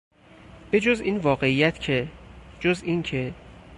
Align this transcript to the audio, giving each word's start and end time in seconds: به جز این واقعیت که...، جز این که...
به 0.71 0.79
جز 0.79 1.01
این 1.01 1.17
واقعیت 1.17 1.79
که...، 1.79 2.07
جز 2.59 2.83
این 2.83 3.03
که... 3.03 3.33